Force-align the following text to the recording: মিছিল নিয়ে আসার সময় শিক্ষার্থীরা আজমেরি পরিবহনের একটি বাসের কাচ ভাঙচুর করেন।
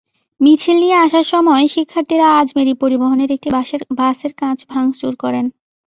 মিছিল 0.41 0.75
নিয়ে 0.79 0.97
আসার 1.05 1.25
সময় 1.33 1.65
শিক্ষার্থীরা 1.67 2.27
আজমেরি 2.41 2.73
পরিবহনের 2.81 3.29
একটি 3.31 3.49
বাসের 3.99 4.31
কাচ 4.41 4.57
ভাঙচুর 4.71 5.13
করেন। 5.23 5.45